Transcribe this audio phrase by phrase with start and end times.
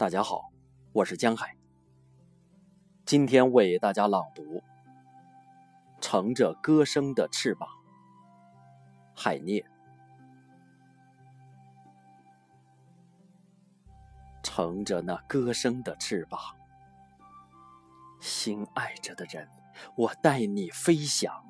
[0.00, 0.50] 大家好，
[0.94, 1.54] 我是江海。
[3.04, 4.42] 今天为大家朗读
[6.00, 7.68] 《乘着歌声的翅膀》，
[9.14, 9.62] 海涅。
[14.42, 16.40] 乘着那歌声的翅膀，
[18.22, 19.46] 心爱着的人，
[19.96, 21.44] 我带你飞翔，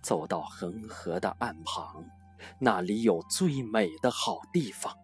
[0.00, 2.06] 走到恒河的岸旁，
[2.58, 4.96] 那里有最美的好地方。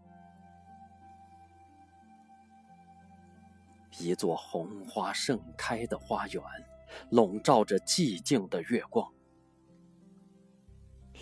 [3.98, 6.42] 一座红花盛开的花园，
[7.10, 9.12] 笼罩着寂静的月光。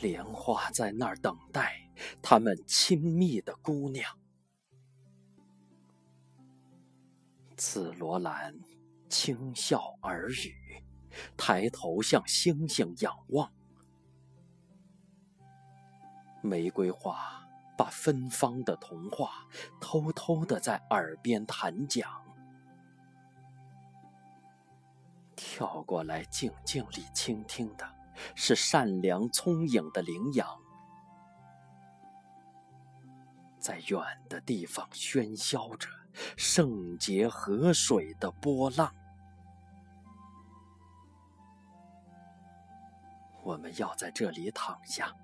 [0.03, 1.89] 莲花在那儿等待
[2.21, 4.19] 他们亲密的姑娘。
[7.57, 8.59] 紫罗兰
[9.09, 10.85] 轻笑耳语，
[11.37, 13.53] 抬头向星星仰望。
[16.43, 19.47] 玫瑰花把芬芳的童话
[19.81, 22.24] 偷偷的在耳边弹讲。
[25.57, 27.89] 跳过来，静静里倾听的
[28.35, 30.49] 是善良聪颖的羚羊，
[33.61, 35.89] 在远的地方喧嚣着
[36.37, 38.93] 圣洁河水的波浪。
[43.45, 45.15] 我们要在这里躺下，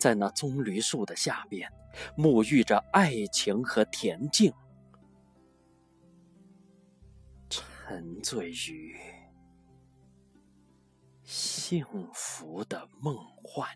[0.00, 1.72] 在那棕榈树的下边，
[2.16, 4.52] 沐浴着爱情和恬静，
[7.48, 8.96] 沉醉于。
[11.68, 13.68] 幸福的梦幻。